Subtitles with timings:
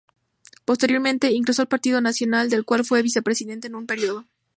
[0.65, 4.25] Posteriormente ingresó al Partido Nacional, del cual fue vicepresidente en un período.